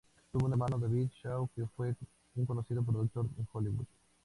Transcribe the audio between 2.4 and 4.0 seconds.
conocido productor en Hollywood.